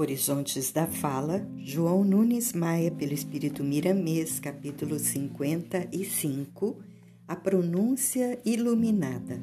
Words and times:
Horizontes 0.00 0.72
da 0.72 0.86
Fala, 0.86 1.46
João 1.58 2.02
Nunes 2.02 2.54
Maia, 2.54 2.90
pelo 2.90 3.12
Espírito 3.12 3.62
Miramês, 3.62 4.40
capítulo 4.40 4.98
55, 4.98 6.78
a 7.28 7.36
pronúncia 7.36 8.40
iluminada. 8.42 9.42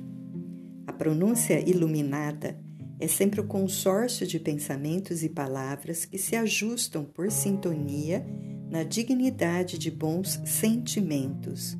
A 0.88 0.91
pronúncia 0.91 1.59
iluminada 1.59 2.59
é 3.00 3.07
sempre 3.07 3.39
o 3.39 3.46
consórcio 3.46 4.25
de 4.25 4.39
pensamentos 4.39 5.21
e 5.21 5.29
palavras 5.29 6.05
que 6.05 6.18
se 6.18 6.36
ajustam 6.36 7.05
por 7.05 7.32
sintonia 7.32 8.25
na 8.68 8.82
dignidade 8.82 9.78
de 9.78 9.92
bons 9.92 10.42
sentimentos. 10.43 11.78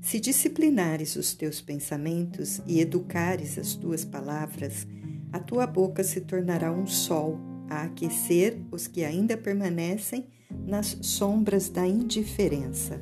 Se 0.00 0.18
disciplinares 0.18 1.14
os 1.14 1.32
teus 1.32 1.60
pensamentos 1.60 2.60
e 2.66 2.80
educares 2.80 3.56
as 3.56 3.76
tuas 3.76 4.04
palavras, 4.04 4.84
a 5.32 5.38
tua 5.38 5.64
boca 5.64 6.02
se 6.02 6.20
tornará 6.22 6.72
um 6.72 6.88
sol 6.88 7.53
a 7.68 7.82
aquecer 7.82 8.58
os 8.70 8.86
que 8.86 9.04
ainda 9.04 9.36
permanecem 9.36 10.26
nas 10.66 10.98
sombras 11.02 11.68
da 11.68 11.86
indiferença. 11.86 13.00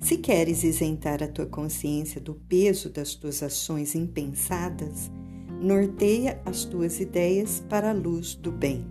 Se 0.00 0.16
queres 0.18 0.62
isentar 0.62 1.22
a 1.22 1.28
tua 1.28 1.46
consciência 1.46 2.20
do 2.20 2.34
peso 2.34 2.88
das 2.88 3.14
tuas 3.14 3.42
ações 3.42 3.94
impensadas, 3.94 5.10
norteia 5.60 6.40
as 6.44 6.64
tuas 6.64 7.00
ideias 7.00 7.62
para 7.68 7.90
a 7.90 7.92
luz 7.92 8.34
do 8.34 8.52
bem. 8.52 8.86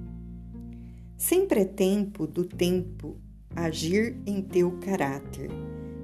Sempre 1.16 1.62
é 1.62 1.66
tempo 1.66 2.28
do 2.28 2.44
tempo 2.44 3.18
agir 3.56 4.18
em 4.26 4.42
teu 4.42 4.72
caráter, 4.80 5.50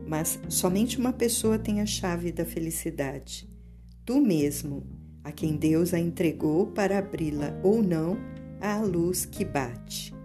mas 0.07 0.39
somente 0.49 0.97
uma 0.97 1.13
pessoa 1.13 1.59
tem 1.59 1.81
a 1.81 1.85
chave 1.85 2.31
da 2.31 2.45
felicidade. 2.45 3.47
Tu 4.05 4.19
mesmo, 4.19 4.83
a 5.23 5.31
quem 5.31 5.55
Deus 5.55 5.93
a 5.93 5.99
entregou 5.99 6.67
para 6.67 6.97
abri-la 6.97 7.59
ou 7.61 7.83
não 7.83 8.17
à 8.63 8.79
luz 8.79 9.25
que 9.25 9.43
bate. 9.43 10.15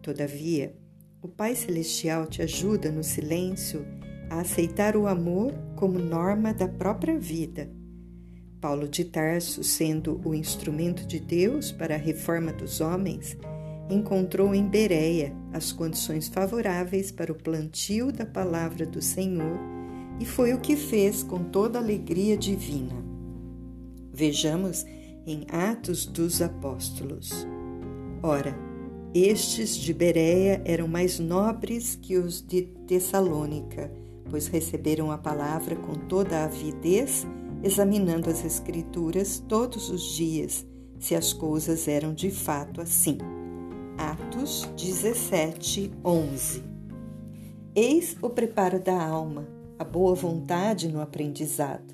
Todavia, 0.00 0.72
o 1.20 1.26
Pai 1.26 1.56
Celestial 1.56 2.26
te 2.26 2.40
ajuda 2.40 2.92
no 2.92 3.02
silêncio 3.02 3.84
a 4.30 4.40
aceitar 4.40 4.96
o 4.96 5.08
amor 5.08 5.52
como 5.74 5.98
norma 5.98 6.54
da 6.54 6.68
própria 6.68 7.18
vida. 7.18 7.68
Paulo 8.60 8.88
de 8.88 9.04
Tarso, 9.04 9.64
sendo 9.64 10.20
o 10.24 10.32
instrumento 10.32 11.04
de 11.04 11.18
Deus 11.18 11.72
para 11.72 11.96
a 11.96 11.98
reforma 11.98 12.52
dos 12.52 12.80
homens, 12.80 13.36
encontrou 13.90 14.54
em 14.54 14.64
Bereia 14.68 15.34
as 15.52 15.72
condições 15.72 16.28
favoráveis 16.28 17.10
para 17.10 17.32
o 17.32 17.34
plantio 17.34 18.12
da 18.12 18.24
palavra 18.24 18.86
do 18.86 19.02
Senhor 19.02 19.58
e 20.20 20.24
foi 20.24 20.54
o 20.54 20.60
que 20.60 20.76
fez 20.76 21.24
com 21.24 21.42
toda 21.42 21.80
alegria 21.80 22.36
divina. 22.36 22.94
Vejamos 24.12 24.86
em 25.26 25.44
Atos 25.50 26.06
dos 26.06 26.40
Apóstolos. 26.40 27.44
Ora, 28.22 28.54
estes 29.12 29.74
de 29.74 29.92
Bereia 29.92 30.62
eram 30.64 30.86
mais 30.86 31.18
nobres 31.18 31.98
que 32.00 32.16
os 32.16 32.40
de 32.40 32.62
Tessalônica, 32.86 33.92
pois 34.30 34.46
receberam 34.46 35.10
a 35.10 35.18
palavra 35.18 35.74
com 35.74 35.94
toda 35.94 36.38
a 36.38 36.44
avidez, 36.44 37.26
examinando 37.64 38.30
as 38.30 38.44
Escrituras 38.44 39.42
todos 39.48 39.90
os 39.90 40.02
dias, 40.14 40.64
se 41.00 41.16
as 41.16 41.32
coisas 41.32 41.88
eram 41.88 42.14
de 42.14 42.30
fato 42.30 42.80
assim. 42.80 43.18
Atos 43.98 44.70
17, 44.76 45.90
11 46.04 46.62
Eis 47.74 48.16
o 48.22 48.30
preparo 48.30 48.78
da 48.78 49.04
alma, 49.04 49.48
a 49.78 49.84
boa 49.84 50.14
vontade 50.14 50.86
no 50.86 51.00
aprendizado. 51.00 51.92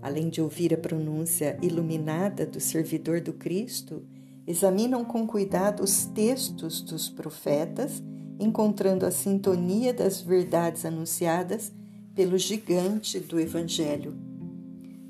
Além 0.00 0.30
de 0.30 0.40
ouvir 0.40 0.72
a 0.72 0.78
pronúncia 0.78 1.58
iluminada 1.60 2.46
do 2.46 2.58
servidor 2.58 3.20
do 3.20 3.34
Cristo, 3.34 4.02
examinam 4.48 5.04
com 5.04 5.26
cuidado 5.26 5.82
os 5.82 6.06
textos 6.06 6.80
dos 6.80 7.10
profetas, 7.10 8.02
encontrando 8.40 9.04
a 9.04 9.10
sintonia 9.10 9.92
das 9.92 10.22
verdades 10.22 10.86
anunciadas 10.86 11.70
pelo 12.14 12.38
gigante 12.38 13.20
do 13.20 13.38
Evangelho. 13.38 14.16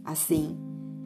Assim, 0.05 0.59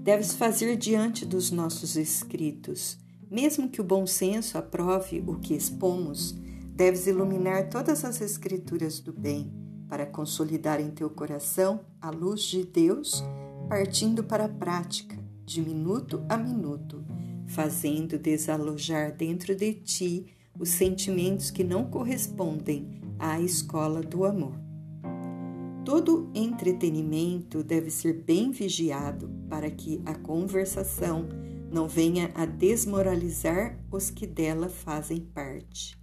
deves 0.02 0.34
fazer 0.34 0.78
diante 0.78 1.26
dos 1.26 1.50
nossos 1.50 1.94
escritos. 1.94 2.98
Mesmo 3.30 3.68
que 3.68 3.82
o 3.82 3.84
bom 3.84 4.06
senso 4.06 4.56
aprove 4.56 5.22
o 5.26 5.38
que 5.38 5.52
expomos, 5.52 6.34
deves 6.74 7.06
iluminar 7.06 7.68
todas 7.68 8.02
as 8.02 8.22
escrituras 8.22 8.98
do 8.98 9.12
bem, 9.12 9.52
para 9.90 10.06
consolidar 10.06 10.80
em 10.80 10.90
teu 10.90 11.10
coração 11.10 11.80
a 12.00 12.08
luz 12.08 12.44
de 12.44 12.64
Deus, 12.64 13.22
partindo 13.68 14.24
para 14.24 14.46
a 14.46 14.48
prática, 14.48 15.18
de 15.44 15.60
minuto 15.60 16.24
a 16.30 16.38
minuto 16.38 17.04
fazendo 17.54 18.18
desalojar 18.18 19.14
dentro 19.14 19.54
de 19.54 19.74
ti 19.74 20.26
os 20.58 20.70
sentimentos 20.70 21.50
que 21.50 21.62
não 21.62 21.84
correspondem 21.84 23.00
à 23.18 23.40
escola 23.40 24.00
do 24.00 24.24
amor. 24.24 24.54
Todo 25.84 26.30
entretenimento 26.34 27.62
deve 27.62 27.90
ser 27.90 28.22
bem 28.22 28.50
vigiado 28.50 29.30
para 29.50 29.70
que 29.70 30.00
a 30.06 30.14
conversação 30.14 31.28
não 31.70 31.88
venha 31.88 32.30
a 32.34 32.46
desmoralizar 32.46 33.78
os 33.90 34.10
que 34.10 34.26
dela 34.26 34.68
fazem 34.68 35.20
parte. 35.20 35.98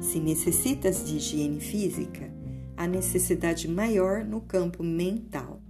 Se 0.00 0.18
necessitas 0.18 1.06
de 1.06 1.16
higiene 1.16 1.60
física, 1.60 2.30
há 2.76 2.86
necessidade 2.86 3.68
maior 3.68 4.24
no 4.24 4.40
campo 4.40 4.82
mental. 4.82 5.62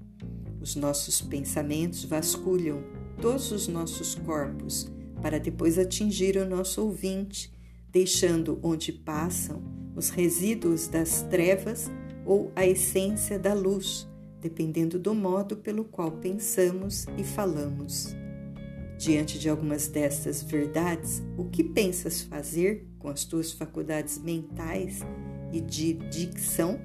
Os 0.60 0.74
nossos 0.74 1.20
pensamentos 1.20 2.04
vasculham 2.04 2.95
todos 3.20 3.50
os 3.52 3.68
nossos 3.68 4.14
corpos, 4.14 4.90
para 5.20 5.38
depois 5.38 5.78
atingir 5.78 6.36
o 6.36 6.48
nosso 6.48 6.82
ouvinte, 6.82 7.52
deixando 7.90 8.58
onde 8.62 8.92
passam 8.92 9.62
os 9.94 10.10
resíduos 10.10 10.86
das 10.86 11.22
trevas 11.22 11.90
ou 12.24 12.52
a 12.54 12.66
essência 12.66 13.38
da 13.38 13.54
luz, 13.54 14.06
dependendo 14.40 14.98
do 14.98 15.14
modo 15.14 15.56
pelo 15.56 15.84
qual 15.84 16.12
pensamos 16.12 17.06
e 17.16 17.24
falamos. 17.24 18.14
Diante 18.98 19.38
de 19.38 19.48
algumas 19.48 19.88
destas 19.88 20.42
verdades, 20.42 21.22
o 21.36 21.44
que 21.44 21.62
pensas 21.62 22.22
fazer 22.22 22.86
com 22.98 23.08
as 23.08 23.24
tuas 23.24 23.52
faculdades 23.52 24.18
mentais 24.18 25.00
e 25.52 25.60
de 25.60 25.94
dicção? 25.94 26.80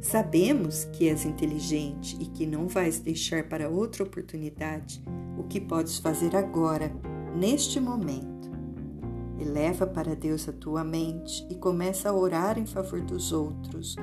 Sabemos 0.00 0.84
que 0.84 1.08
és 1.08 1.24
inteligente 1.24 2.16
e 2.20 2.26
que 2.26 2.46
não 2.46 2.68
vais 2.68 3.00
deixar 3.00 3.48
para 3.48 3.68
outra 3.68 4.04
oportunidade 4.04 5.02
o 5.36 5.42
que 5.42 5.60
podes 5.60 5.98
fazer 5.98 6.36
agora, 6.36 6.92
neste 7.34 7.80
momento. 7.80 8.48
Eleva 9.38 9.86
para 9.86 10.14
Deus 10.14 10.48
a 10.48 10.52
tua 10.52 10.84
mente 10.84 11.46
e 11.50 11.56
começa 11.56 12.08
a 12.08 12.14
orar 12.14 12.58
em 12.58 12.66
favor 12.66 13.00
dos 13.00 13.32
outros, 13.32 13.96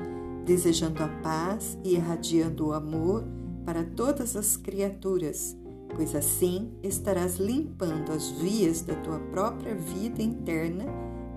desejando 0.44 1.02
a 1.02 1.08
paz 1.22 1.78
e 1.82 1.94
irradiando 1.94 2.68
o 2.68 2.72
amor 2.72 3.24
para 3.64 3.82
todas 3.82 4.36
as 4.36 4.56
criaturas, 4.56 5.56
pois 5.94 6.14
assim 6.14 6.72
estarás 6.82 7.36
limpando 7.36 8.12
as 8.12 8.30
vias 8.30 8.82
da 8.82 8.94
tua 8.96 9.18
própria 9.18 9.74
vida 9.74 10.22
interna 10.22 10.84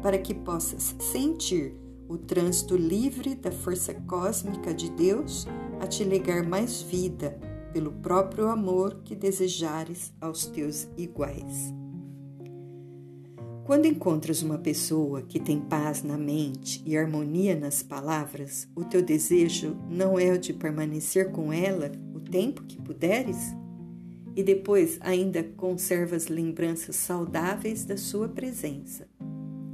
para 0.01 0.17
que 0.17 0.33
possas 0.33 0.95
sentir 0.99 1.75
o 2.09 2.17
trânsito 2.17 2.75
livre 2.75 3.35
da 3.35 3.51
força 3.51 3.93
cósmica 3.93 4.73
de 4.73 4.89
Deus 4.89 5.45
a 5.79 5.85
te 5.85 6.03
legar 6.03 6.43
mais 6.43 6.81
vida 6.81 7.39
pelo 7.71 7.91
próprio 7.91 8.47
amor 8.47 9.01
que 9.05 9.15
desejares 9.15 10.11
aos 10.19 10.47
teus 10.47 10.87
iguais. 10.97 11.71
Quando 13.63 13.85
encontras 13.85 14.41
uma 14.41 14.57
pessoa 14.57 15.21
que 15.21 15.39
tem 15.39 15.61
paz 15.61 16.01
na 16.01 16.17
mente 16.17 16.81
e 16.83 16.97
harmonia 16.97 17.55
nas 17.55 17.83
palavras, 17.83 18.67
o 18.75 18.83
teu 18.83 19.03
desejo 19.03 19.77
não 19.87 20.17
é 20.17 20.33
o 20.33 20.39
de 20.39 20.51
permanecer 20.51 21.31
com 21.31 21.53
ela 21.53 21.91
o 22.11 22.19
tempo 22.19 22.63
que 22.63 22.81
puderes? 22.81 23.55
E 24.35 24.41
depois 24.41 24.97
ainda 25.01 25.43
conservas 25.43 26.27
lembranças 26.27 26.95
saudáveis 26.95 27.85
da 27.85 27.95
sua 27.95 28.27
presença. 28.27 29.07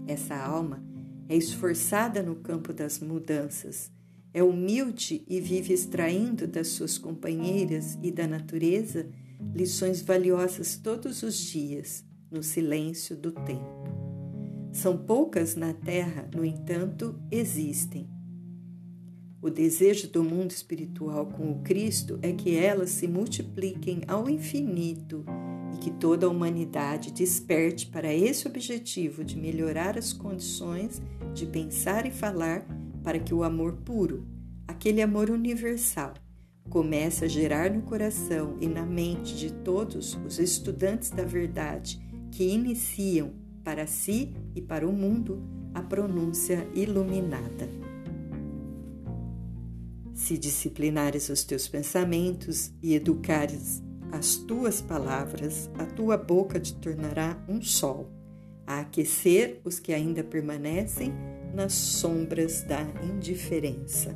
Essa 0.06 0.36
alma 0.36 0.84
é 1.28 1.36
esforçada 1.36 2.22
no 2.22 2.36
campo 2.36 2.72
das 2.72 3.00
mudanças, 3.00 3.92
é 4.34 4.44
humilde 4.44 5.24
e 5.28 5.40
vive 5.40 5.74
extraindo 5.74 6.46
das 6.46 6.68
suas 6.70 6.98
companheiras 6.98 7.98
e 8.04 8.12
da 8.12 8.28
natureza 8.28 9.08
lições 9.54 10.02
valiosas 10.02 10.76
todos 10.78 11.24
os 11.24 11.38
dias, 11.38 12.04
no 12.30 12.44
silêncio 12.44 13.16
do 13.16 13.32
tempo. 13.32 13.86
São 14.74 14.98
poucas 14.98 15.56
na 15.56 15.74
Terra, 15.74 16.30
no 16.36 16.44
entanto, 16.44 17.18
existem. 17.32 18.10
O 19.42 19.50
desejo 19.50 20.10
do 20.10 20.24
mundo 20.24 20.52
espiritual 20.52 21.28
com 21.28 21.52
o 21.52 21.62
Cristo 21.62 22.20
é 22.22 22.34
que 22.34 22.56
elas 22.56 22.90
se 22.90 23.08
multipliquem 23.08 24.02
ao 24.08 24.30
infinito 24.30 25.24
e 25.76 25.78
que 25.78 25.92
toda 25.92 26.26
a 26.26 26.30
humanidade 26.30 27.12
desperte 27.12 27.88
para 27.88 28.14
esse 28.14 28.48
objetivo 28.48 29.26
de 29.26 29.38
melhorar 29.38 29.98
as 29.98 30.14
condições 30.14 31.02
de 31.34 31.46
pensar 31.46 32.06
e 32.06 32.12
falar 32.12 32.66
para 33.04 33.20
que 33.20 33.34
o 33.34 33.44
amor 33.44 33.74
puro, 33.84 34.26
aquele 34.66 35.02
amor 35.02 35.30
universal, 35.30 36.14
comece 36.70 37.26
a 37.26 37.28
gerar 37.28 37.70
no 37.70 37.82
coração 37.82 38.58
e 38.62 38.68
na 38.68 38.86
mente 38.86 39.36
de 39.36 39.52
todos 39.52 40.18
os 40.26 40.40
estudantes 40.40 41.12
da 41.12 41.26
verdade 41.26 42.00
que 42.32 42.46
iniciam 42.46 43.34
para 43.62 43.86
si 43.86 44.34
e 44.56 44.62
para 44.62 44.88
o 44.88 44.94
mundo 44.94 45.44
a 45.74 45.82
pronúncia 45.82 46.66
iluminada. 46.74 47.70
Se 50.14 50.38
disciplinares 50.38 51.28
os 51.28 51.44
teus 51.44 51.68
pensamentos 51.68 52.72
e 52.82 52.96
educares 52.96 53.84
as 54.12 54.36
tuas 54.36 54.82
palavras, 54.82 55.70
a 55.78 55.86
tua 55.86 56.18
boca 56.18 56.60
te 56.60 56.74
tornará 56.76 57.38
um 57.48 57.62
sol, 57.62 58.10
a 58.66 58.80
aquecer 58.80 59.62
os 59.64 59.80
que 59.80 59.94
ainda 59.94 60.24
permanecem 60.24 61.14
nas 61.54 61.74
sombras 61.74 62.64
da 62.64 62.82
indiferença. 63.04 64.16